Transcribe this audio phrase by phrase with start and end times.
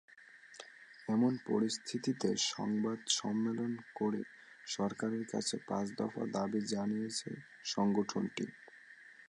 [1.07, 4.21] এমন পরিস্থিতিতে সংবাদ সম্মেলন করে
[4.67, 7.29] সরকারের কাছে পাঁচ দফা দাবি জানিয়েছে
[7.65, 8.45] সংগঠনটি।